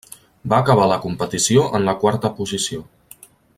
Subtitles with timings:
[0.53, 2.83] Va acabar la competició en la quarta posició.